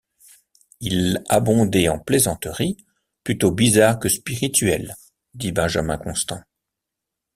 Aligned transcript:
Il 0.79 1.21
abondait 1.29 1.87
en 1.87 1.99
plaisanteries, 1.99 2.75
plutôt 3.23 3.51
bizarres 3.51 3.99
que 3.99 4.09
spirituelles, 4.09 4.95
dit 5.35 5.51
Benjamin 5.51 5.99
Constant. 5.99 6.41